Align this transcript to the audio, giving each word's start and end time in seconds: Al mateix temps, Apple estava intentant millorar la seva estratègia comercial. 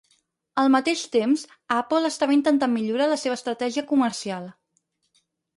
Al 0.61 0.71
mateix 0.75 1.03
temps, 1.15 1.43
Apple 1.75 2.09
estava 2.13 2.37
intentant 2.37 2.73
millorar 2.79 3.11
la 3.13 3.21
seva 3.25 3.39
estratègia 3.41 3.85
comercial. 3.93 4.53